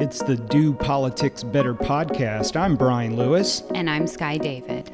[0.00, 2.54] It's the Do Politics Better podcast.
[2.54, 3.64] I'm Brian Lewis.
[3.74, 4.88] And I'm Skye David.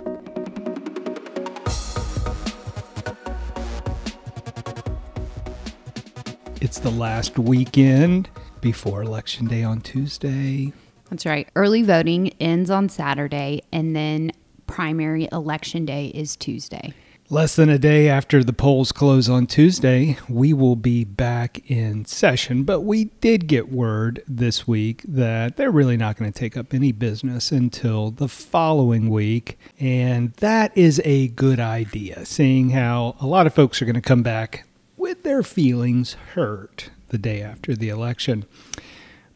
[6.63, 8.31] It's the last weekend
[8.63, 10.73] before Election Day on Tuesday.
[11.11, 11.51] That's right.
[11.55, 14.33] Early voting ends on Saturday, and then
[14.67, 16.95] primary election day is Tuesday.
[17.35, 22.05] Less than a day after the polls close on Tuesday, we will be back in
[22.05, 22.63] session.
[22.63, 26.73] But we did get word this week that they're really not going to take up
[26.73, 29.59] any business until the following week.
[29.81, 34.01] And that is a good idea, seeing how a lot of folks are going to
[34.01, 38.45] come back with their feelings hurt the day after the election.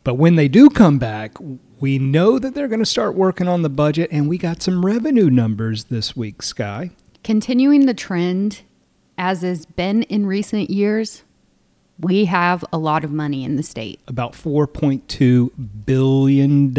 [0.05, 1.37] But when they do come back,
[1.81, 4.87] we know that they're going to start working on the budget, and we got some
[4.87, 6.93] revenue numbers this week, Skye.
[7.23, 8.63] Continuing the trend
[9.19, 11.25] as has been in recent years,
[12.01, 14.01] we have a lot of money in the state.
[14.07, 15.51] About $4.2
[15.85, 16.73] billion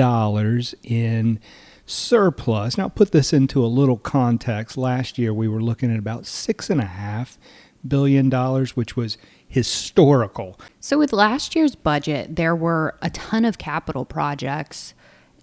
[0.84, 1.40] in
[1.86, 2.78] surplus.
[2.78, 4.78] Now, put this into a little context.
[4.78, 7.38] Last year, we were looking at about $6.5
[7.86, 9.18] billion, which was
[9.48, 10.60] historical.
[10.80, 14.94] So, with last year's budget, there were a ton of capital projects.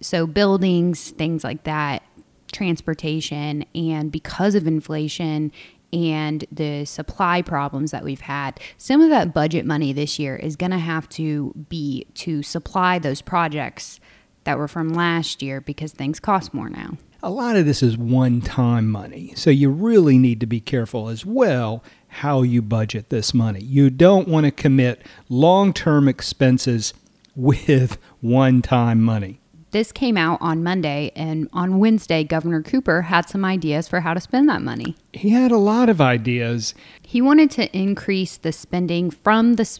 [0.01, 2.01] So, buildings, things like that
[2.51, 5.51] transportation and because of inflation
[5.93, 10.55] and the supply problems that we've had, some of that budget money this year is
[10.55, 13.99] going to have to be to supply those projects
[14.43, 16.97] that were from last year because things cost more now.
[17.23, 19.33] A lot of this is one time money.
[19.35, 23.59] So you really need to be careful as well how you budget this money.
[23.61, 26.93] You don't want to commit long term expenses
[27.35, 29.39] with one time money.
[29.77, 34.15] This came out on Monday, and on Wednesday, Governor Cooper had some ideas for how
[34.15, 34.95] to spend that money.
[35.13, 36.73] He had a lot of ideas.
[37.03, 39.79] He wanted to increase the spending from the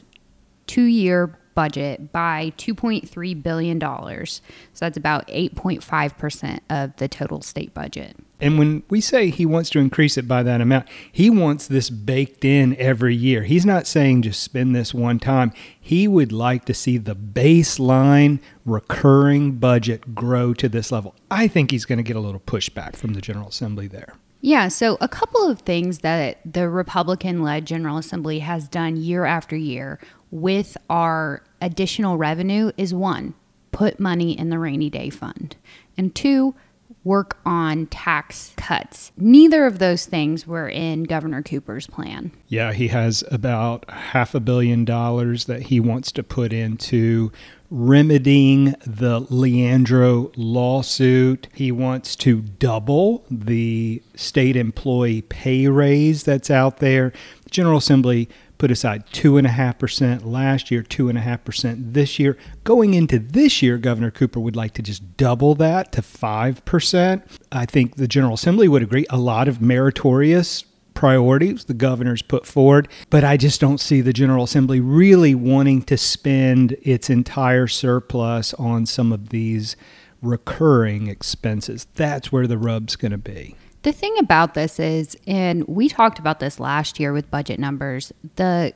[0.67, 3.81] two year budget by $2.3 billion.
[3.81, 4.39] So
[4.79, 8.15] that's about 8.5% of the total state budget.
[8.39, 11.89] And when we say he wants to increase it by that amount, he wants this
[11.89, 13.41] baked in every year.
[13.41, 15.51] He's not saying just spend this one time.
[15.81, 21.15] He would like to see the baseline recurring budget grow to this level.
[21.31, 24.13] I think he's going to get a little pushback from the General Assembly there.
[24.41, 29.25] Yeah, so a couple of things that the Republican led General Assembly has done year
[29.25, 29.99] after year
[30.31, 33.33] with our additional revenue is one,
[33.71, 35.55] put money in the rainy day fund,
[35.97, 36.55] and two,
[37.03, 39.13] work on tax cuts.
[39.15, 42.31] Neither of those things were in Governor Cooper's plan.
[42.47, 47.31] Yeah, he has about half a billion dollars that he wants to put into
[47.69, 51.47] remedying the Leandro lawsuit.
[51.53, 57.11] He wants to double the state employee pay raise that's out there.
[57.43, 62.37] The General Assembly put aside 2.5% last year, 2.5% this year.
[62.63, 67.21] Going into this year, Governor Cooper would like to just double that to 5%.
[67.51, 69.05] I think the General Assembly would agree.
[69.09, 70.63] A lot of meritorious
[70.93, 75.83] priorities the governor's put forward, but I just don't see the General Assembly really wanting
[75.83, 79.75] to spend its entire surplus on some of these
[80.23, 81.85] recurring expenses.
[81.93, 83.55] That's where the rub's going to be.
[83.83, 88.11] The thing about this is, and we talked about this last year with budget numbers,
[88.35, 88.73] the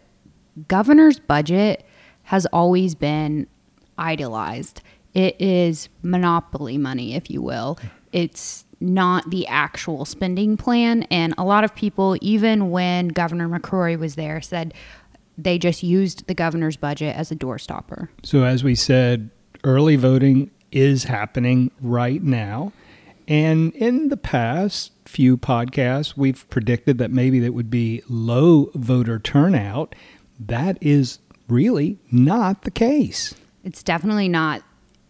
[0.68, 1.86] governor's budget
[2.24, 3.48] has always been
[4.00, 4.82] idealized.
[5.14, 7.78] It is monopoly money, if you will.
[8.14, 11.04] It's not the actual spending plan.
[11.04, 14.74] And a lot of people, even when Governor McCrory was there, said
[15.38, 18.10] they just used the governor's budget as a doorstopper.
[18.24, 19.30] So, as we said,
[19.64, 22.72] early voting is happening right now.
[23.32, 29.20] And in the past few podcasts, we've predicted that maybe that would be low voter
[29.20, 29.96] turnout.
[30.38, 33.34] That is really not the case.
[33.64, 34.64] It's definitely not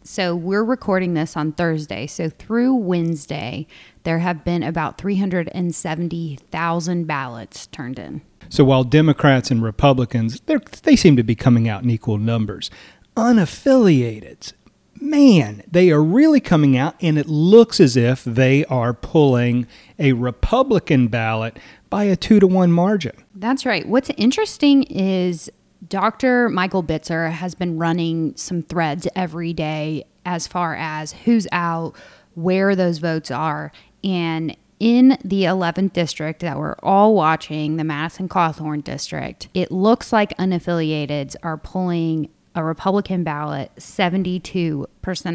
[0.04, 2.06] so we're recording this on Thursday.
[2.06, 3.66] So through Wednesday,
[4.04, 8.22] there have been about 370,000 ballots turned in.
[8.50, 10.40] So while Democrats and Republicans,
[10.84, 12.69] they seem to be coming out in equal numbers,
[13.18, 14.54] unaffiliated,
[15.01, 19.68] man, they are really coming out, and it looks as if they are pulling
[20.00, 21.57] a Republican ballot
[21.89, 23.13] by a two to one margin.
[23.36, 23.88] That's right.
[23.88, 25.51] What's interesting is
[25.88, 26.50] Dr.
[26.50, 31.95] Michael Bitzer has been running some threads every day as far as who's out,
[32.36, 33.71] where those votes are.
[34.04, 40.13] And in the 11th district that we're all watching, the Madison Cawthorn district, it looks
[40.13, 44.86] like unaffiliateds are pulling a Republican ballot 72%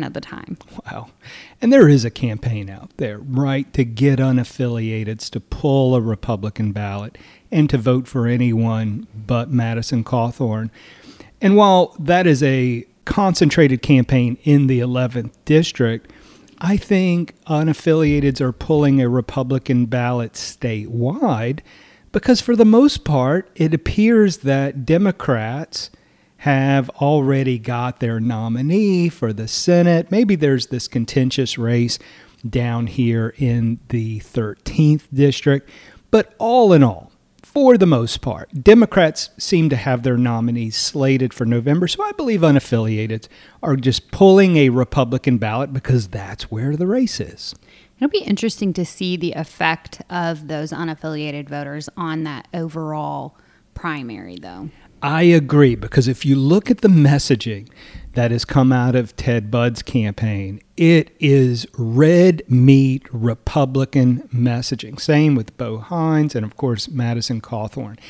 [0.06, 0.58] of the time.
[0.84, 1.08] Wow.
[1.62, 6.72] And there is a campaign out there, right, to get unaffiliateds to pull a Republican
[6.72, 7.16] ballot
[7.50, 10.70] and to vote for anyone but Madison Cawthorn.
[11.40, 16.12] And while that is a concentrated campaign in the 11th district.
[16.58, 21.60] I think unaffiliateds are pulling a Republican ballot statewide
[22.12, 25.90] because, for the most part, it appears that Democrats
[26.38, 30.10] have already got their nominee for the Senate.
[30.10, 31.98] Maybe there's this contentious race
[32.48, 35.70] down here in the 13th district.
[36.10, 37.10] But all in all,
[37.42, 41.88] for the most part, Democrats seem to have their nominees slated for November.
[41.88, 43.28] So I believe unaffiliated
[43.62, 47.54] are just pulling a Republican ballot because that's where the race is.
[47.96, 53.36] It'll be interesting to see the effect of those unaffiliated voters on that overall
[53.72, 54.68] primary, though.
[55.06, 57.69] I agree because if you look at the messaging
[58.14, 65.00] that has come out of Ted Budd's campaign, it is red meat Republican messaging.
[65.00, 68.00] Same with Bo Hines and, of course, Madison Cawthorn.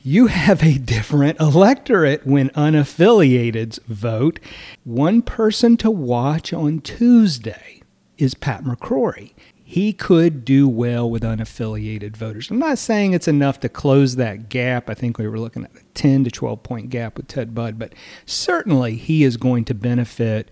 [0.00, 4.38] You have a different electorate when unaffiliateds vote.
[4.84, 7.82] One person to watch on Tuesday
[8.18, 9.32] is Pat McCrory
[9.70, 12.50] he could do well with unaffiliated voters.
[12.50, 14.88] I'm not saying it's enough to close that gap.
[14.88, 17.78] I think we were looking at a 10 to 12 point gap with Ted Budd,
[17.78, 17.92] but
[18.24, 20.50] certainly he is going to benefit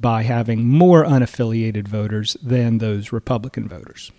[0.00, 4.10] by having more unaffiliated voters than those Republican voters.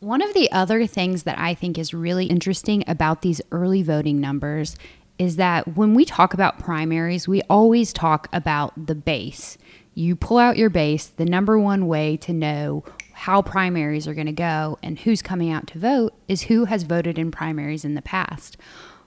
[0.00, 4.20] One of the other things that I think is really interesting about these early voting
[4.20, 4.74] numbers
[5.20, 9.56] is that when we talk about primaries, we always talk about the base.
[9.94, 12.82] You pull out your base, the number one way to know
[13.18, 16.84] how primaries are going to go and who's coming out to vote is who has
[16.84, 18.56] voted in primaries in the past.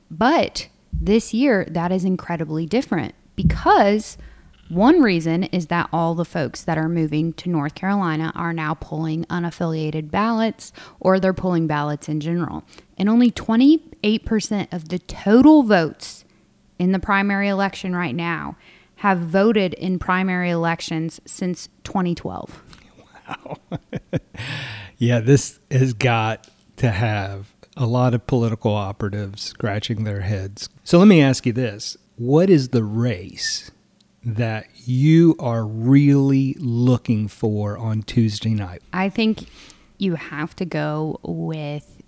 [0.09, 4.17] But this year, that is incredibly different because
[4.67, 8.73] one reason is that all the folks that are moving to North Carolina are now
[8.73, 12.65] pulling unaffiliated ballots or they're pulling ballots in general.
[12.97, 16.25] And only 28% of the total votes
[16.77, 18.57] in the primary election right now
[18.95, 22.61] have voted in primary elections since 2012
[23.31, 23.57] wow.
[24.97, 26.47] yeah, this has got
[26.77, 30.69] to have a lot of political operatives scratching their heads.
[30.83, 33.71] So let me ask you this What is the race
[34.23, 38.81] that you are really looking for on Tuesday night?
[38.93, 39.47] I think
[39.97, 42.01] you have to go with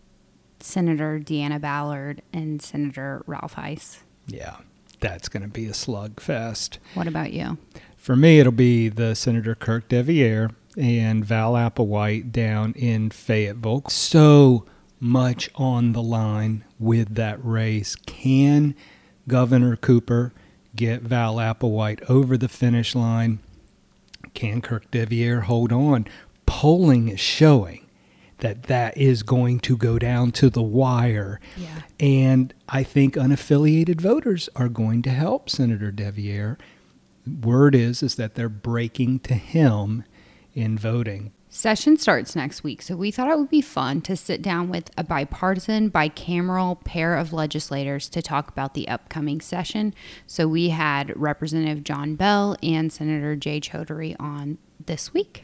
[0.59, 4.03] Senator Deanna Ballard and Senator Ralph Hise.
[4.27, 4.57] Yeah,
[4.99, 6.77] that's going to be a slugfest.
[6.93, 7.57] What about you?
[7.97, 13.83] For me, it'll be the Senator Kirk deViere and Val Applewhite down in Fayetteville.
[13.89, 14.65] So
[14.99, 17.95] much on the line with that race.
[17.95, 18.75] Can
[19.27, 20.33] Governor Cooper
[20.75, 23.39] get Val Applewhite over the finish line?
[24.33, 26.07] Can Kirk deViere hold on?
[26.45, 27.85] Polling is showing
[28.39, 31.39] that that is going to go down to the wire.
[31.55, 31.83] Yeah.
[31.99, 36.57] And I think unaffiliated voters are going to help Senator deViere.
[37.41, 40.03] Word is is that they're breaking to him
[40.53, 41.31] in voting.
[41.50, 44.89] Session starts next week, so we thought it would be fun to sit down with
[44.97, 49.94] a bipartisan, bicameral pair of legislators to talk about the upcoming session.
[50.25, 55.44] So we had Representative John Bell and Senator Jay Chaudhuri on this week.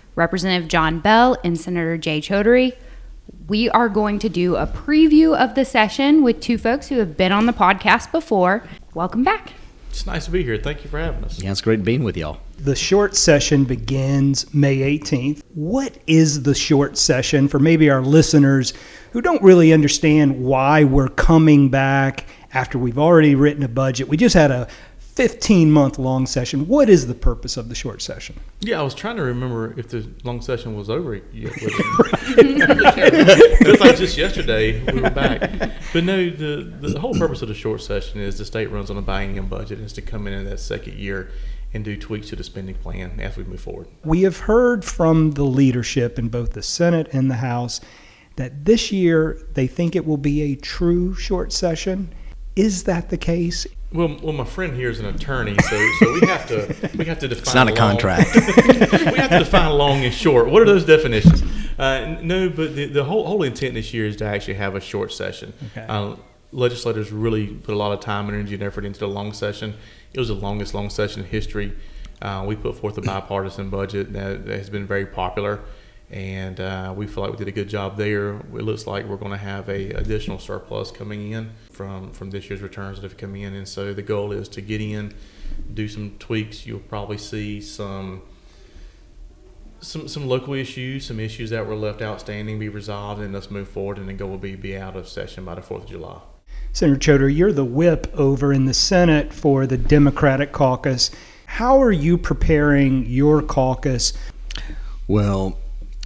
[0.15, 2.75] Representative John Bell and Senator Jay Chaudhuri.
[3.47, 7.17] We are going to do a preview of the session with two folks who have
[7.17, 8.63] been on the podcast before.
[8.93, 9.53] Welcome back.
[9.89, 10.57] It's nice to be here.
[10.57, 11.41] Thank you for having us.
[11.41, 12.39] Yeah, it's great being with y'all.
[12.57, 15.41] The short session begins May 18th.
[15.53, 18.73] What is the short session for maybe our listeners
[19.11, 24.07] who don't really understand why we're coming back after we've already written a budget?
[24.07, 24.69] We just had a
[25.15, 26.67] 15 month long session.
[26.67, 28.39] What is the purpose of the short session?
[28.61, 31.23] Yeah, I was trying to remember if the long session was over yet.
[32.37, 35.71] it was like just yesterday we were back.
[35.91, 38.97] But no, the, the whole purpose of the short session is the state runs on
[38.97, 41.29] a biennium budget and is to come in in that second year
[41.73, 43.87] and do tweaks to the spending plan as we move forward.
[44.03, 47.81] We have heard from the leadership in both the Senate and the House
[48.37, 52.13] that this year they think it will be a true short session.
[52.55, 53.67] Is that the case?
[53.93, 57.19] Well, well, my friend here is an attorney, so, so we have to we have
[57.19, 57.41] to define.
[57.41, 57.77] It's not a long.
[57.77, 58.35] contract.
[58.35, 60.49] we have to define long and short.
[60.49, 61.43] What are those definitions?
[61.77, 64.79] Uh, no, but the, the whole whole intent this year is to actually have a
[64.79, 65.53] short session.
[65.71, 65.85] Okay.
[65.89, 66.15] Uh,
[66.53, 69.73] legislators really put a lot of time and energy and effort into the long session.
[70.13, 71.73] It was the longest long session in history.
[72.21, 75.59] Uh, we put forth a bipartisan budget that, that has been very popular,
[76.09, 78.35] and uh, we feel like we did a good job there.
[78.35, 82.49] It looks like we're going to have a additional surplus coming in from from this
[82.49, 85.13] year's returns that have come in, and so the goal is to get in,
[85.73, 86.65] do some tweaks.
[86.65, 88.21] You'll probably see some
[89.79, 93.67] some some local issues, some issues that were left outstanding be resolved, and let's move
[93.67, 93.97] forward.
[93.97, 96.21] And the goal will be be out of session by the Fourth of July.
[96.73, 101.11] Senator Chaudhuri, you're the whip over in the Senate for the Democratic caucus.
[101.45, 104.13] How are you preparing your caucus?
[105.07, 105.57] Well,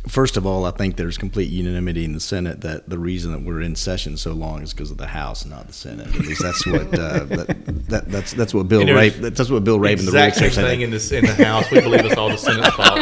[0.07, 3.41] first of all, I think there's complete unanimity in the Senate that the reason that
[3.41, 6.07] we're in session so long is because of the House, not the Senate.
[6.07, 9.49] At least that's what uh, that, that, that's that's what Bill And there's Raven that's
[9.49, 11.69] what Bill Raven the exact same thing in this in the House.
[11.71, 12.99] We believe it's all the Senate's fault.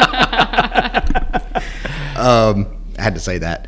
[2.17, 3.67] um, I had to say that.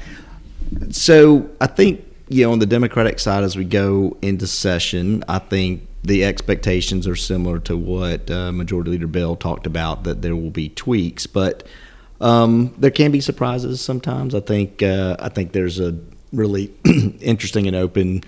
[0.91, 5.39] So I think you know on the Democratic side, as we go into session, I
[5.39, 10.35] think the expectations are similar to what uh, Majority Leader Bell talked about that there
[10.35, 11.67] will be tweaks, but
[12.21, 14.33] um, there can be surprises sometimes.
[14.35, 15.97] I think uh, I think there's a
[16.31, 16.73] really
[17.21, 18.23] interesting and open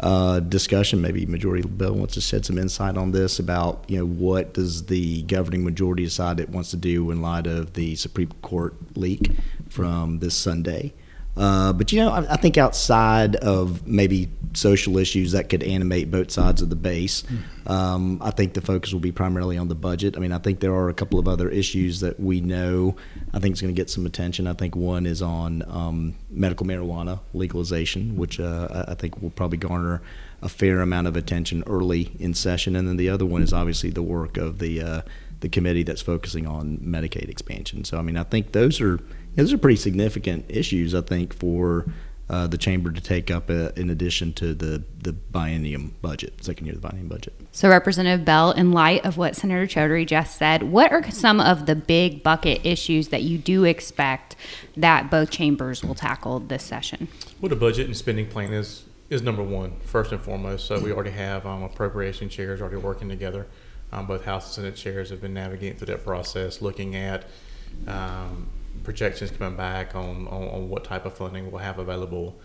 [0.00, 1.00] uh, discussion.
[1.00, 4.86] Maybe Majority Bell wants to shed some insight on this about you know what does
[4.86, 9.30] the governing majority decide it wants to do in light of the Supreme Court leak
[9.68, 10.92] from this Sunday.
[11.36, 16.10] Uh, but you know, I, I think outside of maybe social issues that could animate
[16.10, 17.22] both sides of the base,
[17.66, 20.16] um, I think the focus will be primarily on the budget.
[20.16, 22.96] I mean, I think there are a couple of other issues that we know
[23.32, 24.46] I think is going to get some attention.
[24.46, 29.30] I think one is on um, medical marijuana legalization, which uh, I I think will
[29.30, 30.02] probably garner
[30.42, 33.90] a fair amount of attention early in session, and then the other one is obviously
[33.90, 35.02] the work of the uh,
[35.40, 37.84] the committee that's focusing on Medicaid expansion.
[37.84, 39.00] So, I mean, I think those are
[39.36, 40.94] those are pretty significant issues.
[40.94, 41.86] I think for
[42.28, 46.66] uh, the chamber to take up uh, in addition to the the biennium budget, second
[46.66, 47.34] year of the biennium budget.
[47.52, 51.66] So, Representative Bell, in light of what Senator Chaudhuri just said, what are some of
[51.66, 54.36] the big bucket issues that you do expect
[54.76, 57.08] that both chambers will tackle this session?
[57.40, 60.66] Well, the budget and spending plan is is number one, first and foremost.
[60.66, 63.48] So we already have um, appropriation chairs already working together.
[63.92, 67.24] Um, both House and Senate chairs have been navigating through that process, looking at
[67.86, 68.48] um,
[68.84, 72.38] projections coming back on, on, on what type of funding we'll have available.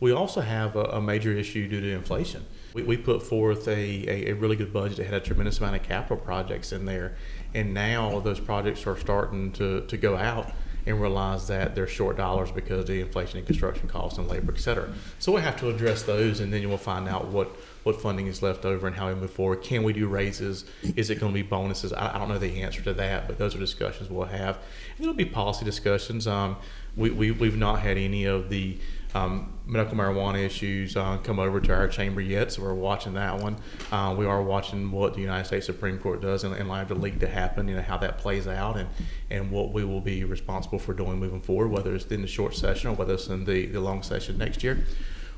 [0.00, 2.44] We also have a, a major issue due to inflation.
[2.74, 5.76] We, we put forth a, a, a really good budget that had a tremendous amount
[5.76, 7.16] of capital projects in there,
[7.54, 10.52] and now those projects are starting to, to go out
[10.84, 14.52] and realize that they're short dollars because of the inflation and construction costs and labor,
[14.52, 14.92] et cetera.
[15.20, 18.26] So we have to address those, and then you will find out what, what funding
[18.26, 19.62] is left over and how we move forward.
[19.62, 20.64] Can we do raises?
[20.96, 21.92] Is it going to be bonuses?
[21.92, 24.56] I, I don't know the answer to that, but those are discussions we'll have.
[24.96, 26.26] And there'll be policy discussions.
[26.26, 26.56] Um,
[26.96, 28.78] we, we, we've not had any of the
[29.14, 33.38] um, medical marijuana issues uh, come over to our chamber yet, so we're watching that
[33.38, 33.56] one.
[33.90, 36.88] Uh, we are watching what the United States Supreme Court does in, in light of
[36.88, 38.88] the leak to happen, you know, how that plays out, and,
[39.30, 42.54] and what we will be responsible for doing moving forward, whether it's in the short
[42.54, 44.84] session or whether it's in the, the long session next year.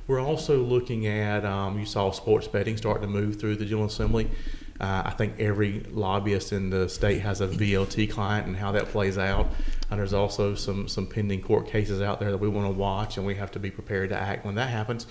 [0.06, 3.86] We're also looking at, um, you saw sports betting starting to move through the General
[3.86, 4.30] Assembly.
[4.78, 8.88] Uh, I think every lobbyist in the state has a VLT client and how that
[8.88, 9.48] plays out.
[9.90, 13.16] And there's also some, some pending court cases out there that we want to watch,
[13.16, 15.06] and we have to be prepared to act when that happens.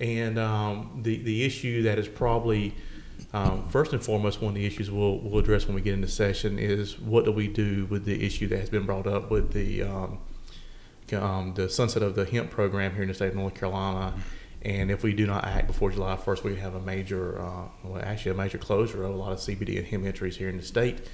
[0.00, 2.74] And um, the, the issue that is probably
[3.32, 6.08] um, first and foremost, one of the issues we'll, we'll address when we get into
[6.08, 9.52] session is what do we do with the issue that has been brought up with
[9.52, 10.18] the um,
[11.12, 14.14] um, the sunset of the hemp program here in the state of North Carolina.
[14.62, 18.02] And if we do not act before July 1st, we have a major, uh, well,
[18.02, 20.62] actually a major closure of a lot of CBD and hemp entries here in the
[20.62, 21.08] state,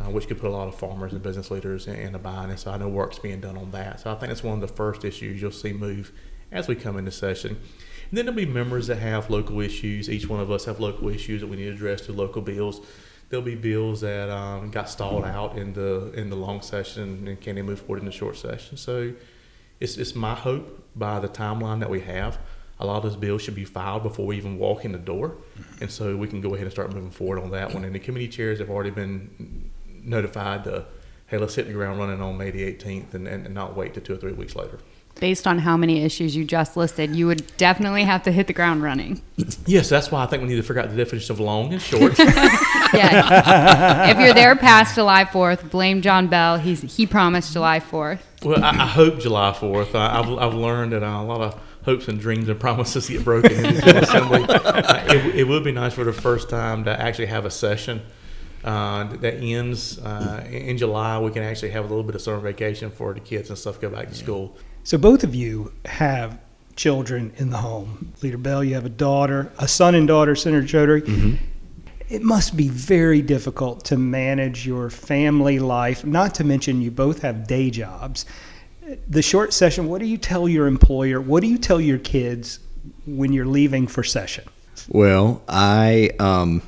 [0.00, 2.50] uh, which could put a lot of farmers and business leaders in, in a bind.
[2.50, 4.00] And so I know work's being done on that.
[4.00, 6.12] So I think that's one of the first issues you'll see move
[6.50, 7.60] as we come into session.
[8.08, 10.08] And then there'll be members that have local issues.
[10.08, 12.80] Each one of us have local issues that we need to address through local bills.
[13.28, 17.40] There'll be bills that um, got stalled out in the in the long session and
[17.40, 18.76] can they move forward in the short session.
[18.76, 19.12] So
[19.80, 22.38] it's, it's my hope by the timeline that we have,
[22.80, 25.36] a lot of those bills should be filed before we even walk in the door.
[25.80, 27.84] And so we can go ahead and start moving forward on that one.
[27.84, 29.70] And the committee chairs have already been
[30.02, 30.86] notified to,
[31.26, 34.00] hey, let's hit the ground running on May the 18th and, and, not wait to
[34.00, 34.78] two or three weeks later.
[35.20, 38.52] Based on how many issues you just listed, you would definitely have to hit the
[38.52, 39.22] ground running.
[39.64, 41.80] Yes, that's why I think we need to figure out the definition of long and
[41.82, 42.18] short.
[42.94, 44.08] Yeah.
[44.10, 46.58] if you're there past July 4th, blame John Bell.
[46.58, 48.20] He's he promised July 4th.
[48.44, 49.96] Well, I, I hope July 4th.
[49.96, 53.24] I, I've, I've learned that uh, a lot of hopes and dreams and promises get
[53.24, 54.44] broken in the Assembly.
[54.64, 58.00] Uh, it, it would be nice for the first time to actually have a session
[58.64, 61.18] uh, that ends uh, in in July.
[61.18, 63.80] We can actually have a little bit of summer vacation for the kids and stuff
[63.80, 64.56] go back to school.
[64.84, 66.38] So both of you have
[66.76, 68.12] children in the home.
[68.22, 71.38] Leader Bell, you have a daughter, a son and daughter, Senator Chaudhuri.
[72.10, 77.22] It must be very difficult to manage your family life, not to mention you both
[77.22, 78.26] have day jobs.
[79.08, 81.18] The short session, what do you tell your employer?
[81.18, 82.58] What do you tell your kids
[83.06, 84.44] when you're leaving for session?
[84.88, 86.60] Well, I um,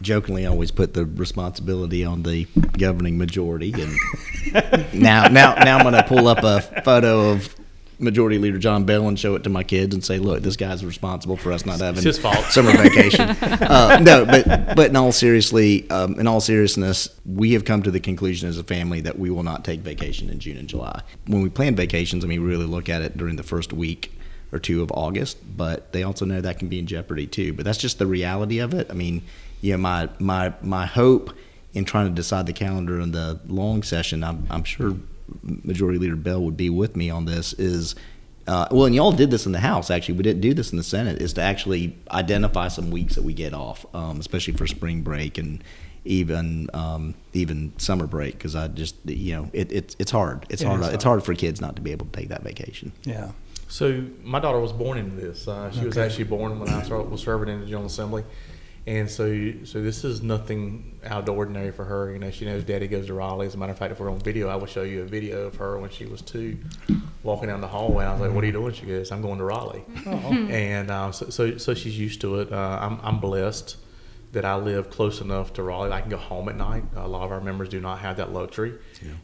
[0.00, 5.94] jokingly always put the responsibility on the governing majority, and now, now, now I'm going
[5.94, 7.54] to pull up a photo of
[8.00, 10.84] Majority Leader John Bell and show it to my kids and say, "Look, this guy's
[10.84, 12.44] responsible for us not having his fault.
[12.46, 13.28] summer vacation."
[13.60, 17.90] uh, no, but but in all seriously, um, in all seriousness, we have come to
[17.90, 21.02] the conclusion as a family that we will not take vacation in June and July.
[21.26, 24.12] When we plan vacations, I mean, we really look at it during the first week
[24.52, 27.52] or two of August, but they also know that can be in jeopardy too.
[27.52, 28.86] But that's just the reality of it.
[28.90, 29.22] I mean,
[29.60, 31.32] you know, my my my hope
[31.74, 34.96] in trying to decide the calendar in the long session, I'm, I'm sure
[35.42, 37.52] Majority Leader Bell would be with me on this.
[37.54, 37.94] Is
[38.46, 39.90] uh, well, and y'all did this in the House.
[39.90, 41.20] Actually, we didn't do this in the Senate.
[41.20, 45.36] Is to actually identify some weeks that we get off, um, especially for spring break
[45.38, 45.62] and
[46.04, 48.34] even um, even summer break.
[48.38, 50.46] Because I just you know it, it it's hard.
[50.48, 50.80] It's It hard.
[50.80, 51.20] is It's hard.
[51.20, 52.92] hard for kids not to be able to take that vacation.
[53.04, 53.32] Yeah.
[53.70, 55.46] So my daughter was born into this.
[55.46, 58.24] Uh, she was actually born when I started, was serving in the General Assembly,
[58.88, 62.10] and so so this is nothing out of the ordinary for her.
[62.10, 63.46] You know, she knows Daddy goes to Raleigh.
[63.46, 65.42] As a matter of fact, if we're on video, I will show you a video
[65.42, 66.56] of her when she was two,
[67.22, 68.06] walking down the hallway.
[68.06, 71.12] I was like, "What are you doing?" She goes, "I'm going to Raleigh," and uh,
[71.12, 72.50] so, so so she's used to it.
[72.50, 73.76] Uh, I'm I'm blessed
[74.32, 75.90] that I live close enough to Raleigh.
[75.92, 76.84] I can go home at night.
[76.96, 78.72] A lot of our members do not have that luxury,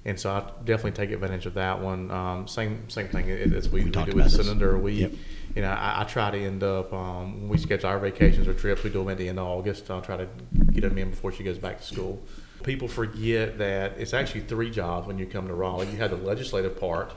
[0.05, 2.11] and so I definitely take advantage of that one.
[2.11, 4.47] Um, same same thing as we, we, talked do with about the this.
[4.47, 4.77] senator.
[4.77, 5.13] We, Yep.
[5.55, 8.55] You know, I, I try to end up um, when we schedule our vacations or
[8.55, 8.83] trips.
[8.83, 9.91] We do them at the end of August.
[9.91, 10.29] I'll try to
[10.73, 12.23] get them in before she goes back to school.
[12.65, 15.87] People forget that it's actually three jobs when you come to Raleigh.
[15.87, 17.13] You have the legislative part.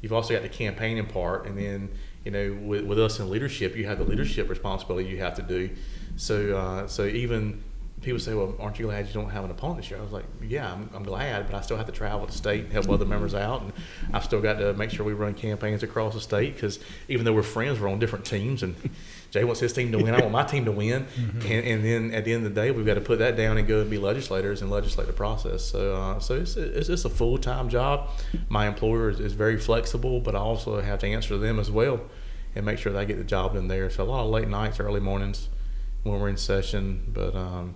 [0.00, 1.90] You've also got the campaigning part, and then
[2.24, 5.42] you know, with, with us in leadership, you have the leadership responsibility you have to
[5.42, 5.70] do.
[6.16, 7.62] So, uh, so even
[8.04, 10.12] people say, "Well, aren't you glad you don't have an opponent this year?" I was
[10.12, 12.88] like, "Yeah, I'm, I'm glad, but I still have to travel to state and help
[12.88, 13.72] other members out, and
[14.12, 17.32] I've still got to make sure we run campaigns across the state because even though
[17.32, 18.76] we're friends, we're on different teams, and
[19.30, 22.14] Jay wants his team to win, I want my team to win, and, and then
[22.14, 23.90] at the end of the day, we've got to put that down and go and
[23.90, 25.64] be legislators and legislate the process.
[25.64, 28.10] So, uh, so it's it's, it's a full time job.
[28.48, 31.70] My employer is, is very flexible, but I also have to answer to them as
[31.70, 32.00] well
[32.54, 33.90] and make sure that I get the job done there.
[33.90, 35.48] So a lot of late nights, early mornings
[36.02, 37.74] when we're in session, but um,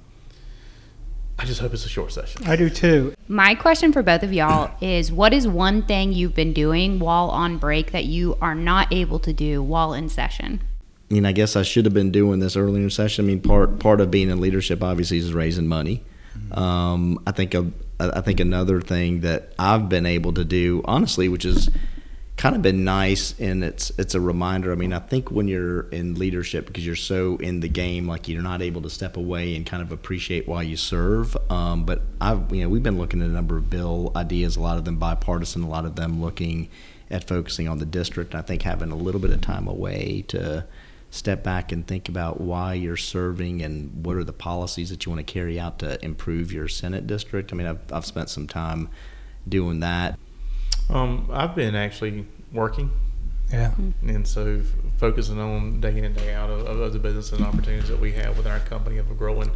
[1.38, 2.46] I just hope it's a short session.
[2.46, 3.14] I do too.
[3.29, 7.29] My question for both of y'all is what is one thing you've been doing while
[7.29, 10.61] on break that you are not able to do while in session?
[11.11, 13.24] I mean, I guess I should have been doing this earlier in session.
[13.24, 16.03] I mean, part part of being in leadership obviously is raising money.
[16.53, 17.70] Um, I think a,
[18.01, 21.70] I think another thing that I've been able to do, honestly, which has
[22.38, 24.72] kind of been nice, and it's it's a reminder.
[24.72, 28.29] I mean, I think when you're in leadership because you're so in the game, like
[28.29, 31.37] you're not able to step away and kind of appreciate why you serve.
[31.51, 34.61] Um, but I've you know we've been looking at a number of bill ideas, a
[34.61, 36.70] lot of them bipartisan, a lot of them looking
[37.11, 38.35] at focusing on the district.
[38.35, 40.64] I think having a little bit of time away to
[41.11, 45.11] step back and think about why you're serving and what are the policies that you
[45.11, 47.53] want to carry out to improve your Senate district.
[47.53, 48.90] I mean, I've, I've spent some time
[49.48, 50.18] doing that.
[50.90, 52.90] Um, I've been actually working,
[53.53, 53.72] Yeah.
[54.03, 54.66] and so f-
[54.98, 58.12] focusing on day in and day out of, of the business and opportunities that we
[58.12, 59.51] have with our company of growing,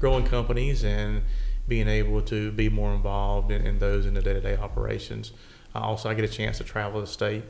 [0.00, 1.22] growing companies, and
[1.68, 5.32] being able to be more involved in, in those in the day-to-day operations.
[5.74, 7.44] Uh, also, I get a chance to travel the state.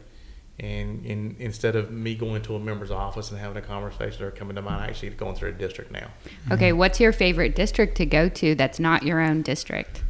[0.61, 4.31] And, and instead of me going to a member's office and having a conversation or
[4.31, 6.09] coming to mine, I actually going through a district now.
[6.53, 10.05] Okay, what's your favorite district to go to that's not your own district?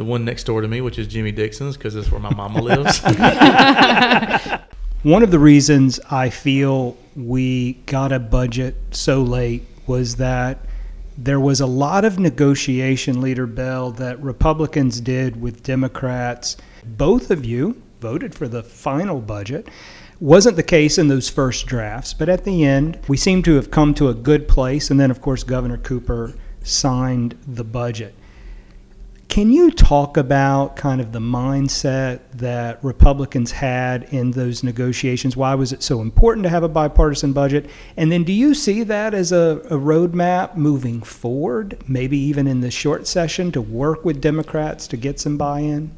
[0.00, 2.62] The one next door to me, which is Jimmy Dixon's, because that's where my mama
[2.62, 3.00] lives.
[5.02, 10.60] One of the reasons I feel we got a budget so late was that
[11.18, 16.56] there was a lot of negotiation, Leader Bell, that Republicans did with Democrats.
[16.82, 19.68] Both of you voted for the final budget.
[20.18, 23.70] Wasn't the case in those first drafts, but at the end, we seem to have
[23.70, 24.90] come to a good place.
[24.90, 26.32] And then, of course, Governor Cooper
[26.62, 28.14] signed the budget.
[29.30, 35.36] Can you talk about kind of the mindset that Republicans had in those negotiations?
[35.36, 37.70] Why was it so important to have a bipartisan budget?
[37.96, 42.60] And then do you see that as a, a roadmap moving forward, maybe even in
[42.60, 45.92] the short session to work with Democrats to get some buy in?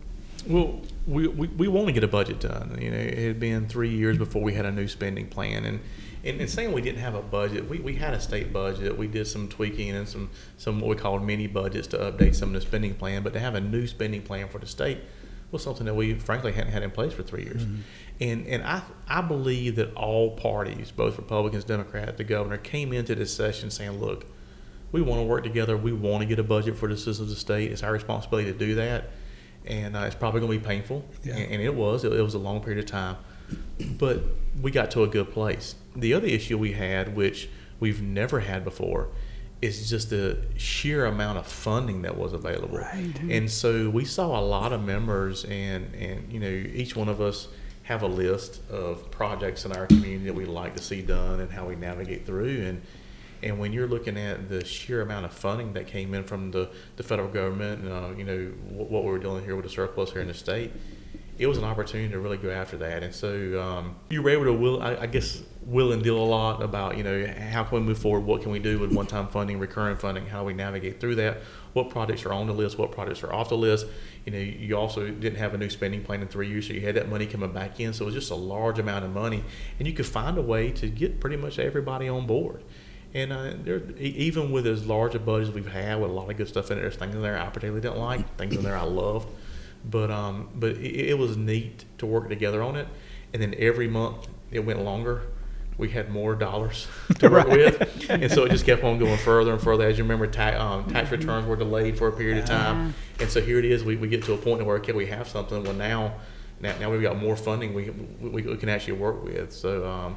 [0.47, 2.77] Well, we, we, we want to get a budget done.
[2.79, 5.81] You know, it had been three years before we had a new spending plan, and
[6.25, 8.97] and, and saying we didn't have a budget, we, we had a state budget.
[8.97, 12.51] We did some tweaking and some some what we called mini budgets to update some
[12.51, 13.23] of the spending plan.
[13.23, 14.99] But to have a new spending plan for the state
[15.51, 17.65] was something that we frankly hadn't had in place for three years.
[18.21, 23.15] And and I I believe that all parties, both Republicans, Democrats, the governor, came into
[23.15, 24.25] this session saying, look,
[24.93, 25.77] we want to work together.
[25.77, 27.73] We want to get a budget for the citizens of the state.
[27.73, 29.11] It's our responsibility to do that,
[29.67, 31.35] and uh, it's probably going to be painful, Yeah.
[31.37, 32.05] and, and it was.
[32.05, 33.17] It, it was a long period of time,
[33.99, 34.23] but
[34.61, 35.75] we got to a good place.
[35.95, 37.49] The other issue we had, which
[37.81, 39.09] we've never had before,
[39.61, 42.79] is just the sheer amount of funding that was available.
[42.79, 43.19] Right.
[43.31, 47.21] And so we saw a lot of members, and and you know, each one of
[47.21, 47.49] us
[47.85, 51.51] have a list of projects in our community that we'd like to see done and
[51.51, 52.83] how we navigate through and.
[53.45, 56.71] And when you're looking at the sheer amount of funding that came in from the,
[56.95, 60.13] the federal government, uh, you know, what, what we were dealing here with the surplus
[60.13, 60.71] here in the state,
[61.39, 63.03] it was an opportunity to really go after that.
[63.03, 66.23] And so um, you were able to will, I, I guess, will and deal a
[66.23, 68.27] lot about, you know, how can we move forward?
[68.27, 70.27] What can we do with one-time funding, recurring funding?
[70.27, 71.39] How we navigate through that?
[71.73, 72.79] What projects are on the list?
[72.79, 73.87] What projects are off the list?
[74.27, 76.83] You know, you also didn't have a new spending plan in three years, so you
[76.83, 77.93] had that money coming back in.
[77.93, 79.43] So it was just a large amount of money,
[79.79, 82.63] and you could find a way to get pretty much everybody on board.
[83.15, 86.31] And uh, there, even with as large a budget as we've had, with a lot
[86.31, 88.63] of good stuff in it, there's things in there I particularly didn't like, things in
[88.63, 89.29] there I loved.
[89.85, 92.89] But um, but it, it was neat to work together on it.
[93.33, 95.23] And then every month it went longer.
[95.79, 96.87] We had more dollars
[97.19, 99.89] to work with, and so it just kept on going further and further.
[99.89, 103.31] As you remember, ta- um, tax returns were delayed for a period of time, and
[103.31, 103.83] so here it is.
[103.83, 105.65] We, we get to a point where okay, we have something.
[105.65, 106.13] Well, now
[106.63, 109.53] now, now we've got more funding we, we, we can actually work with.
[109.53, 110.17] So um,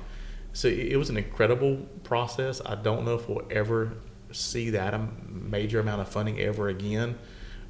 [0.54, 2.62] so it it was an incredible process.
[2.66, 3.94] I don't know if we'll ever
[4.32, 7.18] see that a major amount of funding ever again,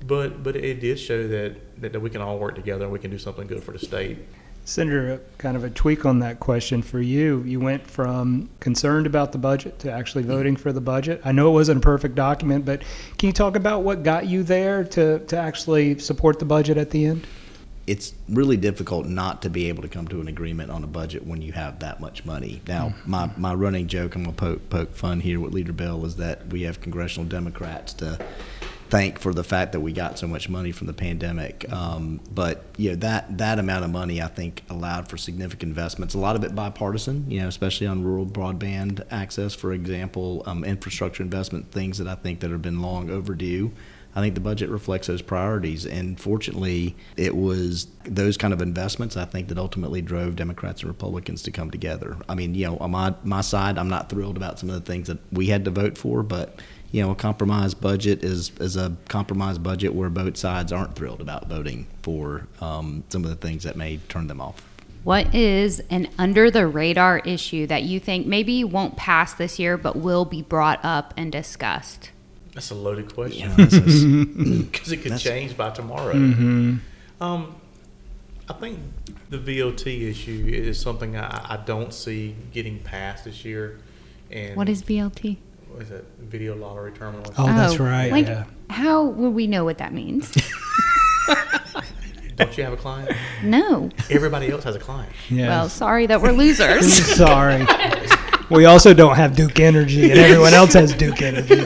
[0.07, 2.99] but but it did show that, that, that we can all work together and we
[2.99, 4.17] can do something good for the state.
[4.67, 7.43] Senator, kind of a tweak on that question for you.
[7.45, 11.21] You went from concerned about the budget to actually voting for the budget.
[11.23, 12.81] I know it wasn't a perfect document, but
[13.19, 16.89] can you talk about what got you there to, to actually support the budget at
[16.89, 17.27] the end?
[17.87, 21.25] it's really difficult not to be able to come to an agreement on a budget
[21.25, 22.61] when you have that much money.
[22.67, 23.11] Now, hmm.
[23.11, 26.15] my, my running joke, I'm going to poke, poke fun here with Leader Bell, is
[26.15, 28.19] that we have congressional Democrats to
[28.95, 31.69] thank for the fact that we got so much money from the pandemic.
[31.71, 36.13] Um, but you know that that amount of money, I think, allowed for significant investments.
[36.13, 40.63] A lot of it bipartisan, you know, especially on rural broadband access, for example, um,
[40.63, 43.71] infrastructure investment, things that I think that have been long overdue.
[44.17, 49.17] I think the budget reflects those priorities, and fortunately, it was those kind of investments
[49.17, 52.15] I think that ultimately drove Democrats and Republicans to come together.
[52.29, 54.89] I mean, you know, on my my side, I'm not thrilled about some of the
[54.89, 56.61] things that we had to vote for, but
[56.95, 61.19] you know, a compromise budget is is a compromise budget where both sides aren't thrilled
[61.19, 64.65] about voting for um, some of the things that may turn them off.
[65.03, 69.75] What is an under the radar issue that you think maybe won't pass this year
[69.75, 72.11] but will be brought up and discussed?
[72.53, 74.05] That's a loaded question You know, this is-
[74.61, 76.13] because it could That's- change by tomorrow.
[76.13, 76.75] Mm-hmm.
[77.21, 77.55] Um,
[78.47, 78.79] I think
[79.29, 83.79] the VLT issue is something I, I don't see getting passed this year.
[84.31, 85.37] And What is VLT?
[85.75, 86.05] What is it?
[86.19, 87.25] Video lottery terminal.
[87.37, 88.45] Oh, that's oh, right, Like, yeah.
[88.69, 90.31] how would we know what that means?
[92.37, 93.11] Don't you have a client?
[93.43, 93.89] no.
[94.09, 95.11] Everybody else has a client.
[95.29, 95.49] Yes.
[95.49, 96.93] Well, sorry that we're losers.
[97.17, 97.65] Sorry.
[98.49, 101.55] We also don't have Duke Energy, and everyone else has Duke Energy.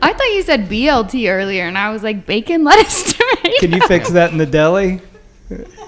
[0.00, 3.58] I thought you said BLT earlier, and I was like bacon, lettuce, tomato.
[3.58, 5.00] Can you fix that in the deli?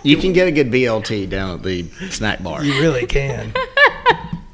[0.02, 2.64] you can get a good BLT down at the snack bar.
[2.64, 3.52] You really can.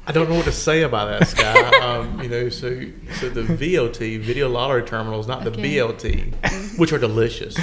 [0.07, 1.79] I don't know what to say about that, Skye.
[1.79, 2.69] um, you know, so
[3.19, 5.77] so the VLT, video lottery terminals, not the Okay.
[5.77, 7.55] BLT, which are delicious.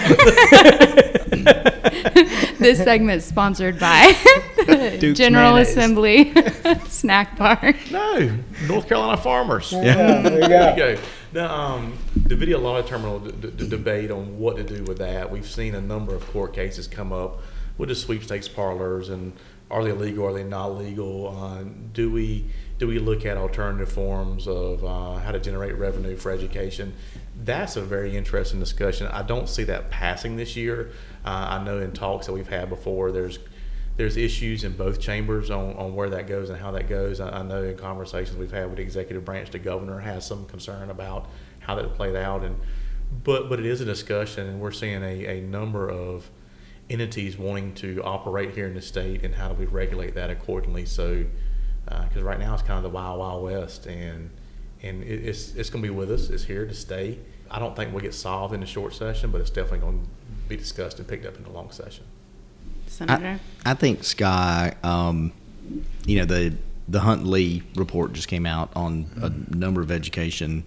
[2.59, 4.13] this segment is sponsored by
[5.01, 5.71] Duke's General mayonnaise.
[5.71, 6.33] Assembly
[6.89, 7.75] Snack Bar.
[7.91, 9.73] no, North Carolina farmers.
[9.73, 10.89] Yeah, there you There go.
[10.91, 11.03] you go.
[11.33, 14.99] Now, um, the video lottery terminal d- d- d- debate on what to do with
[14.99, 15.31] that.
[15.31, 17.41] We've seen a number of court cases come up
[17.77, 19.33] with the sweepstakes parlors and
[19.71, 20.27] are they legal?
[20.27, 21.37] Are they not legal?
[21.37, 22.47] Uh, do we
[22.79, 26.95] do we look at alternative forms of uh, how to generate revenue for education?
[27.37, 29.09] That's a very interesting discussion.
[29.09, 30.93] I don't see that passing this year.
[31.25, 33.39] Uh, I know in talks that we've had before, there's
[33.97, 37.19] there's issues in both chambers on, on where that goes and how that goes.
[37.19, 40.47] I, I know in conversations we've had with the executive branch, the governor has some
[40.47, 41.29] concern about
[41.59, 42.59] how that played out, and
[43.25, 46.31] but but it is a discussion, and we're seeing a, a number of
[46.91, 50.87] entities wanting to operate here in the state, and how do we regulate that accordingly?
[50.87, 51.25] So,
[51.85, 54.31] because right now it's kind of the wild wild west, and
[54.83, 56.31] and it, it's it's going to be with us.
[56.31, 57.19] It's here to stay.
[57.51, 60.09] I don't think we'll get solved in the short session, but it's definitely going to
[60.49, 62.05] be discussed and picked up in the long session.
[62.87, 63.41] Senator.
[63.65, 65.33] I, I think Skye, um,
[66.07, 66.55] you know, the
[66.89, 70.65] the Hunt-Lee report just came out on a number of education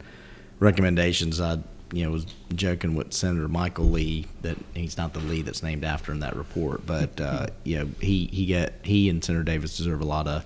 [0.60, 1.42] recommendations.
[1.42, 1.60] I
[1.92, 5.84] you know was joking with Senator Michael Lee that he's not the Lee that's named
[5.84, 9.78] after in that report, but uh, you know he he get he and Senator Davis
[9.78, 10.46] deserve a lot of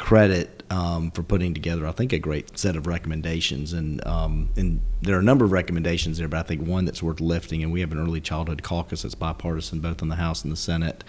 [0.00, 3.72] credit um, for putting together, I think, a great set of recommendations.
[3.72, 7.02] And um, and there are a number of recommendations there, but I think one that's
[7.02, 7.62] worth lifting.
[7.62, 10.56] And we have an early childhood caucus that's bipartisan, both in the House and the
[10.56, 11.04] Senate,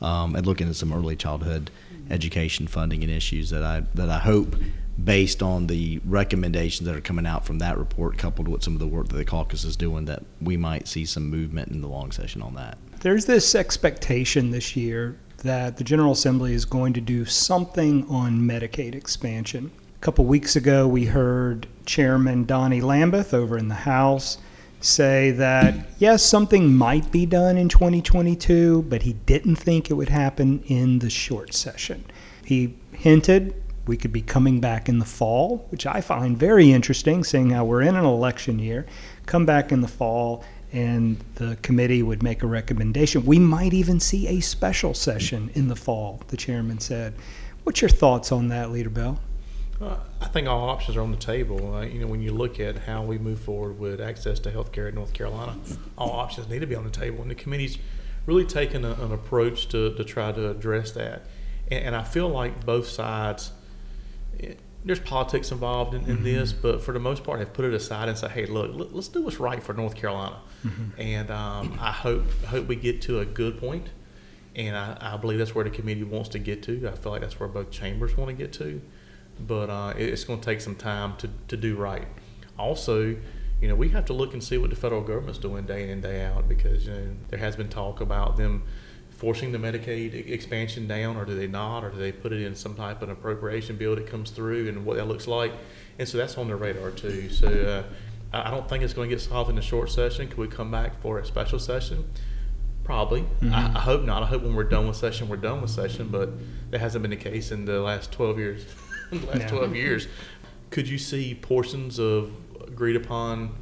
[0.00, 1.70] um, and looking at some early childhood
[2.08, 4.56] education funding and issues that I that I hope,
[5.02, 8.80] based on the recommendations that are coming out from that report, coupled with some of
[8.80, 11.88] the work that the caucus is doing, that we might see some movement in the
[11.88, 12.78] long session on that.
[13.00, 18.40] There's this expectation this year that the General Assembly is going to do something on
[18.40, 19.70] Medicaid expansion.
[19.96, 24.38] A couple weeks ago, we heard Chairman Donnie Lambeth over in the House
[24.80, 30.08] say that yes, something might be done in 2022, but he didn't think it would
[30.08, 32.04] happen in the short session.
[32.44, 33.54] He hinted
[33.86, 37.64] we could be coming back in the fall, which I find very interesting, seeing how
[37.64, 38.86] we're in an election year.
[39.26, 43.24] Come back in the fall and the committee would make a recommendation.
[43.24, 47.14] We might even see a special session in the fall, the chairman said.
[47.62, 49.20] What's your thoughts on that, Leader Bell?
[49.80, 51.74] Uh, I think all options are on the table.
[51.74, 54.72] Uh, you know, when you look at how we move forward with access to health
[54.72, 55.56] care in North Carolina,
[55.98, 57.22] all options need to be on the table.
[57.22, 57.78] And the committee's
[58.24, 61.26] really taken a, an approach to, to try to address that.
[61.70, 63.52] And, and I feel like both sides,
[64.38, 66.24] it, there's politics involved in, in mm-hmm.
[66.24, 68.94] this, but for the most part, have put it aside and say, "Hey, look, let,
[68.94, 71.00] us do what's right for North Carolina." Mm-hmm.
[71.00, 73.88] And um, I hope hope we get to a good point,
[74.54, 76.88] and I, I, believe that's where the committee wants to get to.
[76.88, 78.80] I feel like that's where both chambers want to get to,
[79.40, 82.06] but uh, it's going to take some time to, to do right.
[82.56, 83.16] Also,
[83.60, 85.90] you know, we have to look and see what the federal government's doing day in
[85.90, 88.62] and day out because you know there has been talk about them
[89.16, 92.54] forcing the Medicaid expansion down, or do they not, or do they put it in
[92.54, 95.52] some type of appropriation bill that comes through, and what that looks like,
[95.98, 97.30] and so that's on their radar too.
[97.30, 100.28] So uh, I don't think it's going to get solved in a short session.
[100.28, 102.04] Could we come back for a special session?
[102.84, 103.22] Probably.
[103.22, 103.54] Mm-hmm.
[103.54, 104.22] I, I, hope not.
[104.22, 106.30] I hope when we're done with session, we're done with session, but
[106.70, 108.66] that hasn't been the case in the last 12 years.
[109.10, 109.48] the last.
[109.48, 110.08] 12 years.
[110.70, 112.32] Could you see portions of
[112.66, 113.56] agreed upon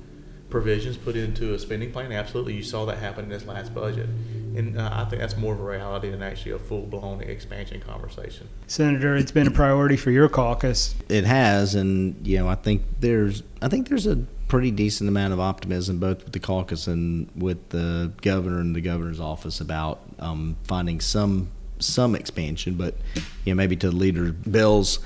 [0.51, 2.13] provisions put into a spending plan?
[2.13, 2.55] Absolutely.
[2.55, 4.09] You saw that happen in this last budget
[4.57, 7.81] and uh, I think that's more of a reality than actually a full blown expansion
[7.81, 8.49] conversation.
[8.67, 10.95] Senator, it's been a priority for your caucus.
[11.09, 14.17] It has, and you know, I think there's, I think there's a
[14.49, 18.81] pretty decent amount of optimism both with the caucus and with the governor and the
[18.81, 22.95] governor's office about um, finding some some expansion, but
[23.45, 25.01] you know, maybe to the Leader Bell's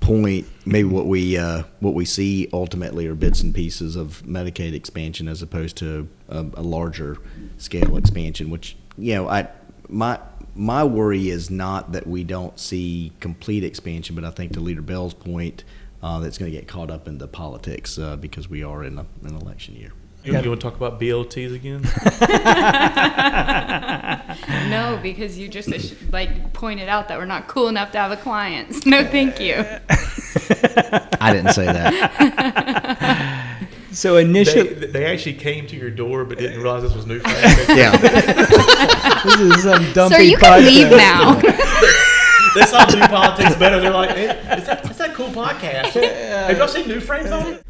[0.00, 4.72] point, maybe what we uh, what we see ultimately are bits and pieces of Medicaid
[4.72, 7.18] expansion as opposed to a, a larger
[7.58, 9.48] scale expansion, which you know, I
[9.88, 10.18] my
[10.54, 14.82] my worry is not that we don't see complete expansion, but I think to Leader
[14.82, 15.64] Bell's point,
[16.02, 18.98] uh, that's going to get caught up in the politics uh, because we are in
[18.98, 19.92] a, an election year.
[20.24, 21.82] You, you want to talk about BLTs again?
[24.70, 25.70] no, because you just
[26.12, 28.74] like pointed out that we're not cool enough to have a client.
[28.88, 29.54] No, thank you.
[31.20, 32.77] I didn't say that.
[33.98, 37.16] So initially, they, they, actually came to your door, but didn't realize this was new.
[37.24, 37.96] yeah,
[39.24, 40.14] this is some dumpy.
[40.14, 41.34] Sir, you can leave now.
[41.34, 43.80] they saw new politics better.
[43.80, 46.00] They're like, hey, is, that, is that cool podcast?
[46.00, 47.64] Have y'all seen New Frames on it?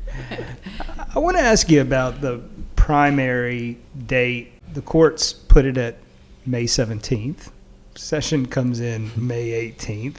[1.15, 2.43] I want to ask you about the
[2.77, 4.53] primary date.
[4.75, 5.97] The courts put it at
[6.45, 7.51] May 17th.
[7.95, 10.17] Session comes in May 18th.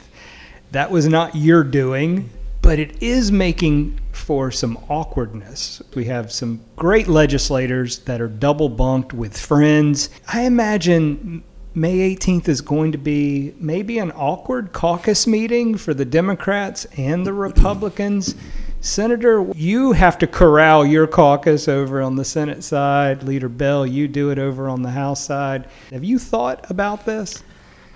[0.71, 2.31] That was not your doing,
[2.63, 5.82] but it is making for some awkwardness.
[5.95, 10.10] We have some great legislators that are double bunked with friends.
[10.27, 16.05] I imagine May 18th is going to be maybe an awkward caucus meeting for the
[16.05, 18.36] Democrats and the Republicans.
[18.82, 23.23] Senator, you have to corral your caucus over on the Senate side.
[23.23, 25.67] Leader Bell, you do it over on the House side.
[25.91, 27.43] Have you thought about this?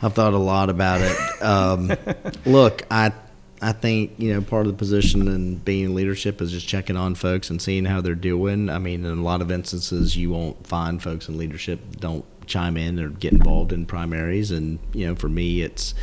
[0.01, 1.41] I've thought a lot about it.
[1.41, 1.91] Um,
[2.45, 3.13] look, I
[3.63, 6.97] I think you know part of the position and being in leadership is just checking
[6.97, 8.69] on folks and seeing how they're doing.
[8.69, 12.75] I mean, in a lot of instances, you won't find folks in leadership don't chime
[12.75, 15.95] in or get involved in primaries, and you know, for me, it's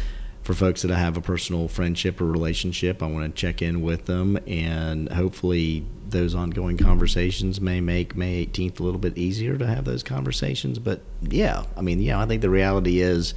[0.42, 3.02] for folks that I have a personal friendship or relationship.
[3.02, 8.46] I want to check in with them, and hopefully, those ongoing conversations may make May
[8.46, 10.78] 18th a little bit easier to have those conversations.
[10.78, 13.34] But yeah, I mean, yeah, I think the reality is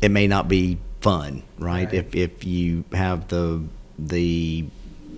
[0.00, 1.84] it may not be fun, right?
[1.84, 1.94] right.
[1.94, 3.62] If if you have the
[3.98, 4.66] the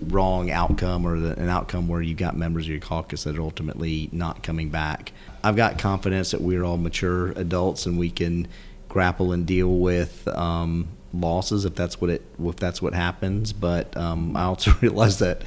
[0.01, 3.41] wrong outcome or the, an outcome where you got members of your caucus that are
[3.41, 5.13] ultimately not coming back.
[5.43, 8.47] I've got confidence that we're all mature adults and we can
[8.89, 13.53] grapple and deal with um, losses if that's what it if that's what happens.
[13.53, 15.43] But um, I also realize that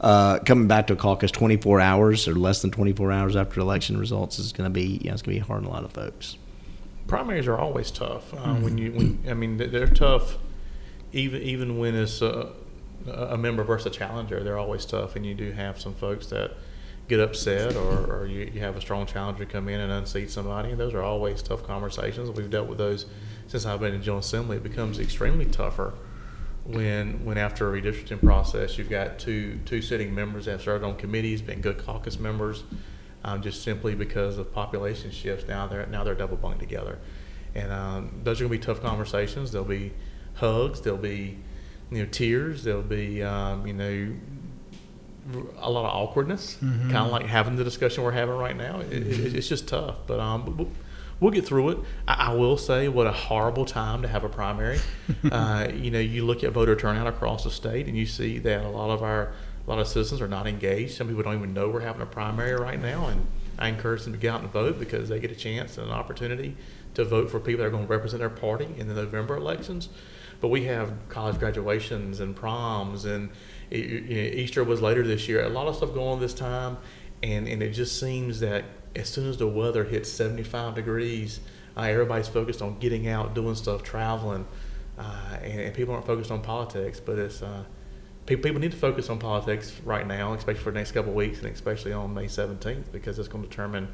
[0.00, 3.96] uh, coming back to a caucus 24 hours or less than 24 hours after election
[3.96, 5.84] results is going to be, you know, it's going to be hard on a lot
[5.84, 6.36] of folks.
[7.06, 8.32] Primaries are always tough.
[8.34, 10.38] Uh, When you, when I mean, they're- they're tough,
[11.12, 12.52] even even when it's a,
[13.06, 14.42] a member versus a challenger.
[14.42, 16.52] They're always tough, and you do have some folks that
[17.08, 20.70] get upset, or, or you, you have a strong challenger come in and unseat somebody.
[20.70, 22.30] And those are always tough conversations.
[22.30, 23.06] We've dealt with those
[23.48, 24.56] since I've been in General Assembly.
[24.58, 25.94] It becomes extremely tougher
[26.64, 30.84] when when after a redistricting process you've got two two sitting members that have served
[30.84, 32.62] on committees, been good caucus members,
[33.24, 35.46] um, just simply because of population shifts.
[35.48, 36.98] Now they're now they're double bunked together,
[37.54, 39.52] and um, those are going to be tough conversations.
[39.52, 39.92] There'll be
[40.34, 40.80] hugs.
[40.80, 41.38] There'll be
[41.90, 42.64] you know tears.
[42.64, 44.14] There'll be um, you know
[45.58, 48.80] a lot of awkwardness, kind of like having the discussion we're having right now.
[48.80, 50.68] It, it, it's just tough, but um, we'll,
[51.20, 51.78] we'll get through it.
[52.08, 54.80] I, I will say, what a horrible time to have a primary.
[55.30, 58.64] uh, you know, you look at voter turnout across the state, and you see that
[58.64, 59.32] a lot of our
[59.66, 60.94] a lot of citizens are not engaged.
[60.96, 63.26] Some people don't even know we're having a primary right now, and
[63.58, 65.92] I encourage them to get out and vote because they get a chance and an
[65.92, 66.56] opportunity
[66.94, 69.88] to vote for people that are going to represent their party in the November elections.
[70.40, 73.30] But we have college graduations and proms, and
[73.70, 75.44] it, you know, Easter was later this year.
[75.44, 76.78] A lot of stuff going on this time,
[77.22, 78.64] and, and it just seems that
[78.96, 81.40] as soon as the weather hits 75 degrees,
[81.76, 84.46] uh, everybody's focused on getting out, doing stuff, traveling,
[84.98, 86.98] uh, and, and people aren't focused on politics.
[86.98, 87.64] But it's uh,
[88.26, 91.16] people, people need to focus on politics right now, especially for the next couple of
[91.16, 93.88] weeks, and especially on May 17th, because it's going to determine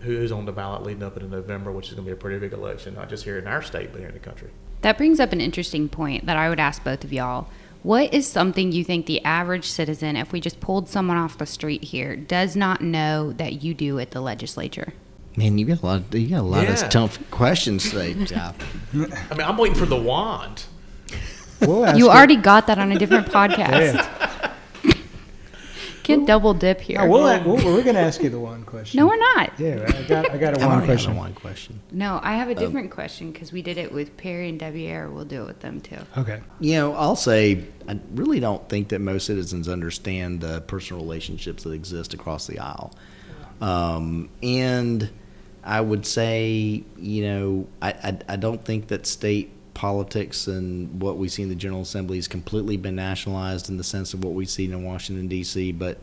[0.00, 2.38] who's on the ballot leading up into November, which is going to be a pretty
[2.38, 4.50] big election, not just here in our state, but here in the country.
[4.82, 7.48] That brings up an interesting point that I would ask both of y'all.
[7.82, 11.46] What is something you think the average citizen, if we just pulled someone off the
[11.46, 14.92] street here, does not know that you do at the legislature?
[15.36, 16.14] Man, you got a lot.
[16.14, 16.72] You got a lot Yeah.
[16.84, 18.56] of tough questions today, Jeff.
[18.94, 18.96] I
[19.34, 20.64] mean, I'm waiting for the wand.
[21.60, 23.94] We'll ask You it- already got that on a different podcast.
[23.94, 24.52] Yeah.
[26.02, 26.98] Can't double dip here.
[27.00, 28.96] No, we'll, we'll, we're going to ask you the one question.
[28.98, 29.58] no, we're not.
[29.58, 31.12] Yeah, I got, I got a I've one already got question.
[31.12, 31.80] a one question.
[31.90, 35.12] No, I have a different question because we did it with Perry and WR.
[35.12, 35.98] We'll do it with them too.
[36.16, 36.40] Okay.
[36.60, 41.64] You know, I'll say I really don't think that most citizens understand the personal relationships
[41.64, 42.92] that exist across the aisle.
[43.60, 45.10] Um, and
[45.64, 51.18] I would say, you know, I, I, I don't think that state politics and what
[51.18, 54.32] we see in the General Assembly has completely been nationalized in the sense of what
[54.32, 55.98] we see in Washington, D.C., but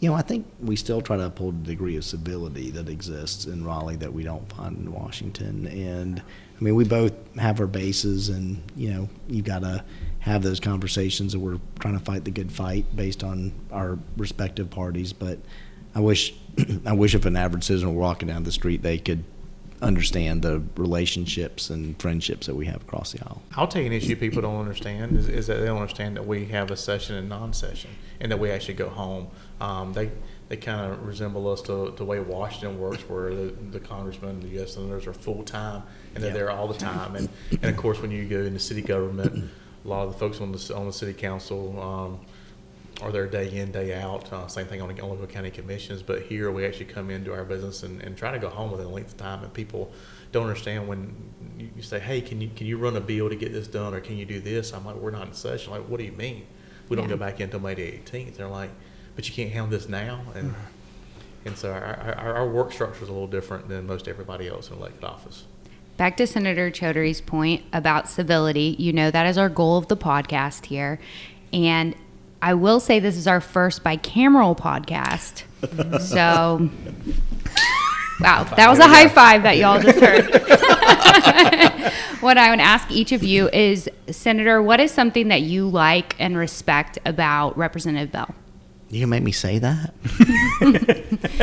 [0.00, 3.46] you know, I think we still try to uphold a degree of civility that exists
[3.46, 5.68] in Raleigh that we don't find in Washington.
[5.68, 9.84] And I mean, we both have our bases, and you know, you've got to
[10.18, 14.68] have those conversations, and we're trying to fight the good fight based on our respective
[14.68, 15.12] parties.
[15.12, 15.38] But
[15.94, 16.34] I wish,
[16.84, 19.24] I wish if an average citizen were walking down the street, they could
[19.84, 23.42] understand the relationships and friendships that we have across the aisle.
[23.56, 26.26] I'll tell you an issue people don't understand is, is that they don't understand that
[26.26, 29.28] we have a session and non-session, and that we actually go home.
[29.60, 30.10] Um, they
[30.48, 34.48] they kind of resemble us to the way Washington works, where the, the congressmen, the
[34.58, 34.74] U.S.
[34.74, 35.82] senators are full time
[36.14, 36.36] and they're Yeah.
[36.38, 37.16] there all the time.
[37.16, 39.50] And and of course, when you go into city government,
[39.84, 41.80] a lot of the folks on the on the city council.
[41.80, 42.20] Um,
[43.02, 44.32] are there day in, day out.
[44.32, 46.02] Uh, same thing on the local county commissions.
[46.02, 48.86] But here we actually come into our business and, and try to go home within
[48.86, 49.42] a length of time.
[49.42, 49.92] And people
[50.32, 51.14] don't understand when
[51.58, 54.00] you, say, hey, can you can you run a bill to get this done or
[54.00, 54.72] can you do this?
[54.72, 55.72] I'm like, we're not in session.
[55.72, 56.46] Like, what do you mean?
[56.88, 57.16] We don't Yeah.
[57.16, 58.36] go back until May the 18th.
[58.36, 58.70] They're like,
[59.16, 60.20] but you can't handle this now.
[60.34, 60.54] And
[61.44, 64.70] and so our, our, our work structure is a little different than most everybody else
[64.70, 65.44] in elected office.
[65.96, 68.74] Back to Senator Chaudhuri's point about civility.
[68.78, 70.98] You know that is our goal of the podcast here.
[71.52, 71.94] And
[72.44, 75.44] I will say this is our first bicameral podcast.
[76.04, 76.68] So,
[78.20, 80.30] wow, that was a high five that y'all just heard.
[82.20, 86.16] what I would ask each of you is Senator, what is something that you like
[86.18, 88.34] and respect about Representative Bell?
[88.90, 89.94] You can make me say that?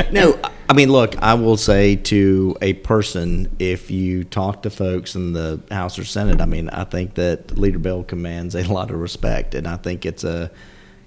[0.14, 5.16] no, I mean, look, I will say to a person, if you talk to folks
[5.16, 8.92] in the House or Senate, I mean, I think that Leader Bell commands a lot
[8.92, 9.56] of respect.
[9.56, 10.52] And I think it's a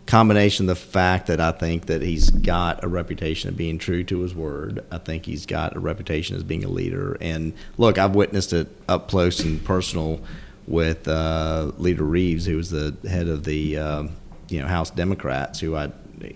[0.06, 4.04] combination of the fact that I think that he's got a reputation of being true
[4.04, 4.84] to his word.
[4.90, 7.16] I think he's got a reputation as being a leader.
[7.20, 10.20] And look, I've witnessed it up close and personal
[10.66, 14.10] with uh, Leader Reives, who was the head of the um,
[14.48, 15.90] you know House Democrats, who I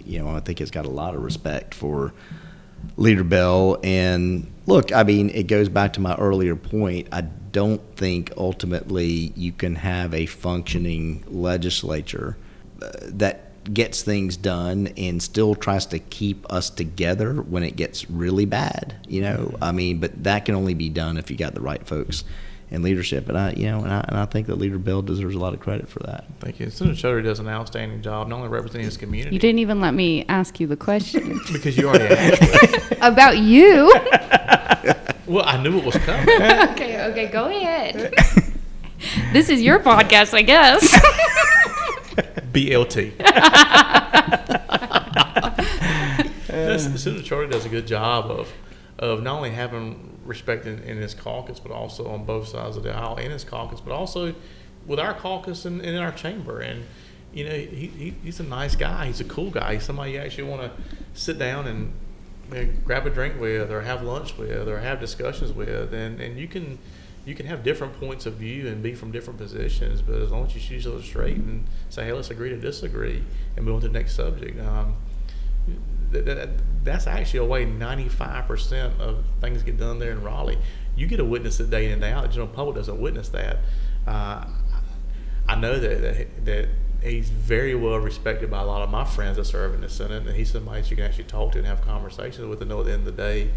[0.05, 2.13] you know I think has got a lot of respect for
[2.97, 3.79] Leader Bell.
[3.83, 7.09] And look, I mean, it goes back to my earlier point.
[7.13, 12.37] I don't think ultimately you can have a functioning legislature
[12.83, 18.11] uh, that gets things done and still tries to keep us together when it gets
[18.11, 18.97] really bad.
[19.09, 19.65] You know, mm-hmm.
[19.65, 22.25] I mean, but that can only be done if you got the right folks
[22.71, 23.29] and leadership.
[23.29, 25.55] And I, you know, and I, and I think that Leader Bell deserves a lot
[25.55, 26.25] of credit for that.
[26.41, 26.71] Thank you.
[26.71, 29.35] Senator Chaudhuri does an outstanding job, not only representing his community.
[29.35, 32.93] You didn't even let me ask you the question because you already asked.
[33.01, 33.87] about you.
[35.27, 36.29] well, I knew it was coming.
[36.29, 38.15] okay, okay, go ahead.
[39.33, 41.35] this is your podcast, I guess.
[42.59, 43.13] BLT.
[46.49, 46.77] Uh.
[46.77, 48.53] Senator Chaudhuri does a good job of
[48.99, 52.83] of not only having respect in, in, his caucus, but also on both sides of
[52.83, 54.35] the aisle in his caucus, but also
[54.87, 56.61] with our caucus and, and in our chamber.
[56.61, 56.85] And
[57.33, 59.07] you know, he, he, he's a nice guy.
[59.07, 59.75] He's a cool guy.
[59.75, 60.83] He's somebody you actually want to
[61.13, 61.93] sit down and
[62.51, 65.95] you know, grab a drink with, or have lunch with, or have discussions with.
[65.95, 66.79] And and you can
[67.29, 70.47] you can have different points of view and be from different positions, but as long
[70.47, 73.23] as you shoot each other straight and say, hey, let's agree to disagree
[73.55, 74.59] and move on to the next subject.
[74.59, 74.97] Um,
[76.11, 76.49] that, that,
[76.85, 80.57] that's actually a way 95% of things get done there in Raleigh.
[80.97, 82.23] You get a witness that day in and day out.
[82.23, 83.59] The general public doesn't witness that.
[84.07, 84.47] Uh,
[85.47, 86.69] I know that, that, that
[87.03, 90.27] he's very well respected by a lot of my friends that serve in the Senate,
[90.27, 92.81] and he's somebody that you can actually talk to and have conversations with and know
[92.81, 93.51] at the end of the day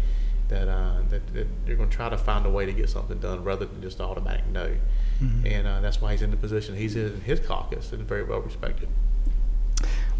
[0.52, 3.18] that, uh, that, that you're going to try to find a way to get something
[3.18, 4.76] done rather than just automatic no.
[5.22, 5.46] Mm-hmm.
[5.46, 8.40] And uh, that's why he's in the position he's in his caucus and very well
[8.40, 8.88] respected.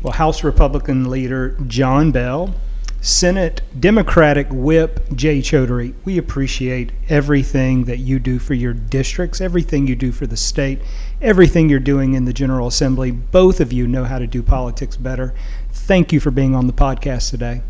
[0.02, 2.54] Well, House Republican leader John Bell,
[3.00, 9.86] Senate Democratic Whip Jay Chaudhuri, we appreciate everything that you do for your districts, everything
[9.86, 10.80] you do for the state,
[11.20, 13.10] everything you're doing in the General Assembly.
[13.10, 15.34] Both of you know how to do politics better.
[15.72, 17.62] Thank you for being on the podcast today.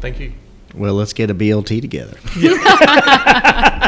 [0.00, 0.32] Thank you.
[0.74, 2.18] Well, let's get a BLT together.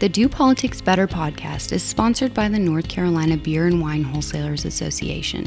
[0.00, 4.66] The Do Politics Better podcast is sponsored by the North Carolina Beer and Wine Wholesalers
[4.66, 5.46] Association.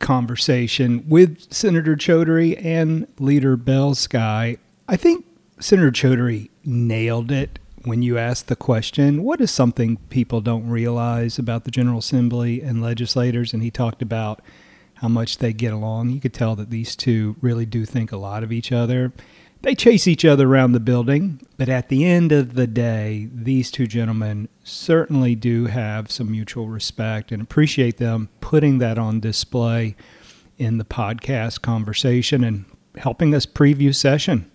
[0.00, 4.56] conversation with Senator Chaudhuri and Leader Bell Skye.
[4.88, 5.24] I think
[5.60, 11.38] Senator Chaudhuri nailed it when you asked the question, what is something people don't realize
[11.38, 13.54] about the General Assembly and legislators?
[13.54, 14.42] And he talked about
[14.94, 16.10] how much they get along.
[16.10, 19.12] You could tell that these two really do think a lot of each other.
[19.62, 23.70] They chase each other around the building, but at the end of the day, these
[23.70, 29.96] two gentlemen certainly do have some mutual respect and appreciate them putting that on display
[30.56, 32.64] in the podcast conversation and
[32.96, 34.50] helping us preview session.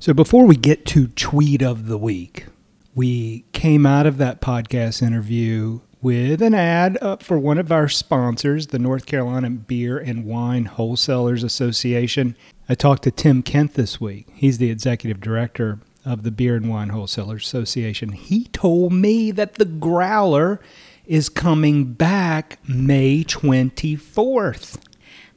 [0.00, 2.46] So before we get to tweet of the week,
[2.94, 7.88] we came out of that podcast interview with an ad up for one of our
[7.88, 12.36] sponsors, the North Carolina Beer and Wine Wholesalers Association.
[12.68, 14.26] I talked to Tim Kent this week.
[14.34, 18.12] He's the executive director of the Beer and Wine Wholesalers Association.
[18.12, 20.60] He told me that the growler
[21.06, 24.78] is coming back May 24th.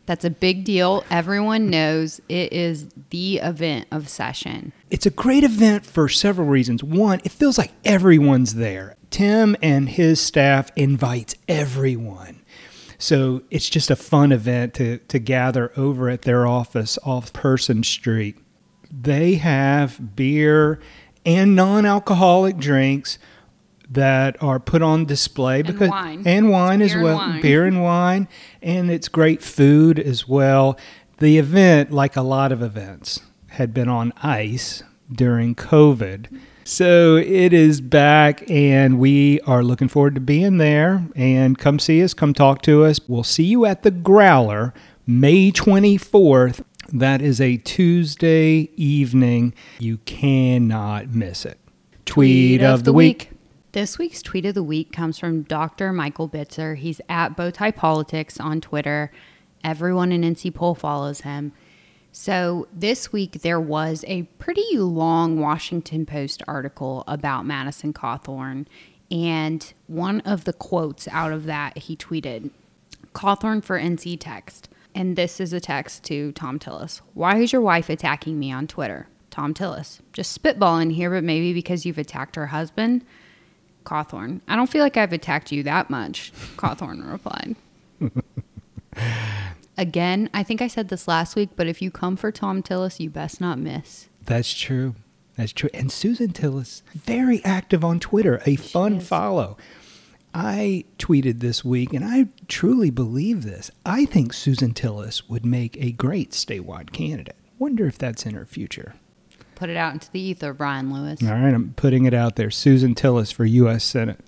[0.10, 1.03] That's a big deal.
[1.12, 4.74] Everyone knows it is the event of session.
[4.89, 6.84] It's a great event for several reasons.
[6.84, 8.95] One, it feels like everyone's there.
[9.12, 12.41] Tim and his staff invites everyone.
[12.97, 17.84] So it's just a fun event to, to gather over at their office off Person
[17.84, 18.36] Street.
[18.89, 20.80] They have beer
[21.24, 23.20] and non alcoholic drinks
[23.89, 27.41] that are put on display because and wine, and wine as well, wine.
[27.41, 28.27] beer and wine,
[28.61, 30.77] and it's great food as well.
[31.17, 36.27] The event, like a lot of events, had been on ice during COVID.
[36.63, 41.03] So it is back, and we are looking forward to being there.
[41.15, 42.99] And come see us, come talk to us.
[43.07, 44.73] We'll see you at the Growler
[45.07, 46.63] May 24th.
[46.93, 49.55] That is a Tuesday evening.
[49.79, 51.59] You cannot miss it.
[52.05, 53.29] Tweet, Tweet of, of, the week.
[53.31, 53.38] week.
[53.72, 55.93] This week's tweet of the week comes from Dr.
[55.93, 56.76] Michael Bitzer.
[56.76, 59.11] He's at Bowtie Politics on Twitter.
[59.63, 61.51] Everyone in NC Poll follows him.
[62.11, 68.65] So this week there was a pretty long Washington Post article about Madison Cawthorn.
[69.11, 72.49] And one of the quotes out of that he tweeted
[73.13, 74.70] Cawthorn for NC text.
[74.95, 77.01] And this is a text to Thom Tillis.
[77.13, 79.07] Why is your wife attacking me on Twitter?
[79.30, 79.99] Thom Tillis.
[80.11, 83.05] Just spitballing here, but maybe because you've attacked her husband.
[83.89, 84.41] Cawthorn.
[84.47, 87.55] I don't feel like I've attacked you that much, Cawthorn replied.
[89.77, 92.99] Again, I think I said this last week, but if you come for Thom Tillis,
[92.99, 94.07] you best not miss.
[94.23, 94.93] That's true.
[95.37, 95.69] That's true.
[95.73, 99.57] And Susan Tillis, very active on Twitter, a fun follow.
[100.33, 103.71] I tweeted this week, and I truly believe this.
[103.85, 107.37] I think Susan Tillis would make a great statewide candidate.
[107.57, 108.95] Wonder if that's in her future.
[109.60, 111.22] Put it out into the ether, Bryan Lewis.
[111.22, 112.49] All right, I'm putting it out there.
[112.49, 113.84] Susan Tillis for U.S.
[113.84, 114.22] Senate.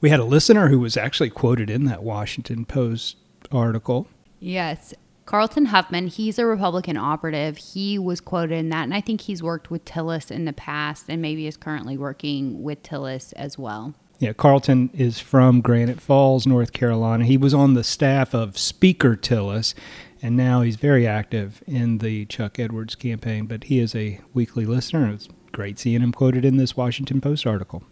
[0.00, 3.18] We had a listener who was actually quoted in that Washington Post
[3.52, 4.08] article.
[4.40, 4.94] Yes.
[5.26, 7.58] Carlton Huffman, he's a Republican operative.
[7.58, 11.06] He was quoted in that, and I think he's worked with Tillis in the past
[11.10, 13.92] and maybe is currently working with Tillis as well.
[14.18, 17.26] Yeah, Carlton is from Granite Falls, North Carolina.
[17.26, 19.74] He was on the staff of Speaker Tillis,
[20.22, 23.46] and now he's very active in the Chuck Edwards campaign.
[23.46, 25.10] But he is a weekly listener.
[25.10, 27.84] It's great seeing him quoted in this Washington Post article.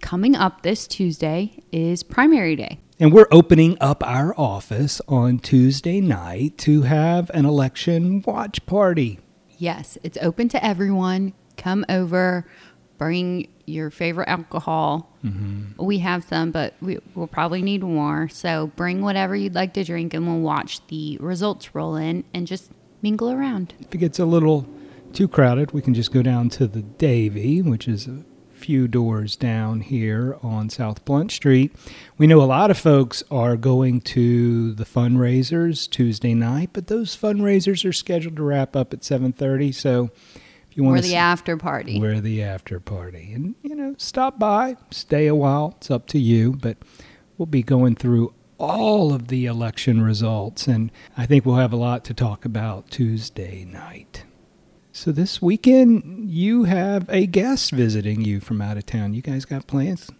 [0.00, 2.80] Coming up this Tuesday is primary day.
[3.00, 9.18] And we're opening up our office on Tuesday night to have an election watch party.
[9.58, 11.32] Yes, it's open to everyone.
[11.56, 12.46] Come over,
[12.98, 15.12] bring your favorite alcohol.
[15.24, 15.84] Mm-hmm.
[15.84, 18.28] We have some, but we will probably need more.
[18.28, 22.46] So bring whatever you'd like to drink, and we'll watch the results roll in and
[22.46, 22.70] just
[23.02, 23.74] mingle around.
[23.80, 24.66] If it gets a little
[25.12, 29.36] too crowded, we can just go down to the Davy, which is a few doors
[29.36, 31.74] down here on South Blount Street.
[32.16, 37.14] We know a lot of folks are going to the fundraisers Tuesday night, but those
[37.14, 40.10] fundraisers are scheduled to wrap up at 7:30, so
[40.74, 42.00] if you want We're the after party.
[42.00, 43.32] we're the after party.
[43.32, 46.78] And you know, stop by, stay a while, it's up to you, but
[47.38, 51.76] we'll be going through all of the election results and I think we'll have a
[51.76, 54.24] lot to talk about Tuesday night.
[54.90, 59.14] So this weekend, you have a guest visiting you from out of town.
[59.14, 60.10] You guys got plans?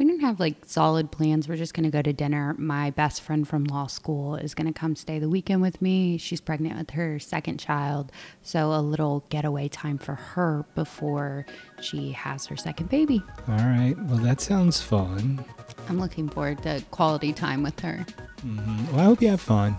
[0.00, 1.46] We don't have like solid plans.
[1.46, 2.54] We're just going to go to dinner.
[2.56, 6.16] My best friend from law school is going to come stay the weekend with me.
[6.16, 8.10] She's pregnant with her second child.
[8.42, 11.44] So a little getaway time for her before
[11.82, 13.22] she has her second baby.
[13.46, 13.94] All right.
[14.04, 15.44] Well, that sounds fun.
[15.86, 18.06] I'm looking forward to quality time with her.
[18.38, 18.92] Mm-hmm.
[18.92, 19.76] Well, I hope you have fun.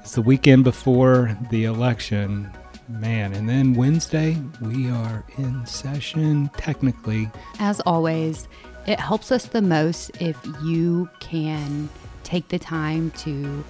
[0.00, 2.50] It's the weekend before the election.
[2.88, 7.28] Man, and then Wednesday, we are in session technically.
[7.58, 8.46] As always,
[8.86, 11.88] it helps us the most if you can
[12.22, 13.64] take the time to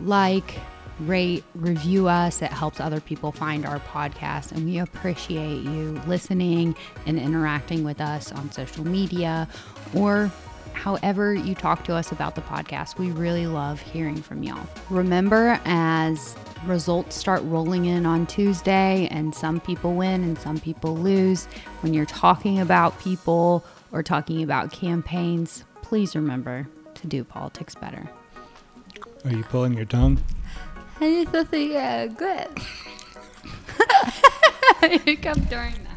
[0.00, 0.54] like,
[1.00, 2.42] rate, review us.
[2.42, 6.74] It helps other people find our podcast, and we appreciate you listening
[7.06, 9.48] and interacting with us on social media
[9.94, 10.30] or
[10.74, 12.98] however you talk to us about the podcast.
[12.98, 14.66] We really love hearing from y'all.
[14.90, 20.96] Remember, as results start rolling in on Tuesday, and some people win and some people
[20.96, 21.46] lose,
[21.80, 28.08] when you're talking about people or talking about campaigns, please remember to do politics better.
[29.24, 30.22] Are you pulling your tongue?
[31.00, 32.48] I just think, yeah, good.
[34.80, 35.87] I hiccup during that.